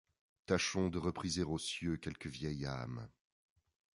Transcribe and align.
Tâchons 0.47 0.89
de 0.89 0.97
repriser 0.97 1.43
aux 1.43 1.59
cieux 1.59 1.95
quelque 1.97 2.27
vieille 2.27 2.65
âme; 2.65 3.07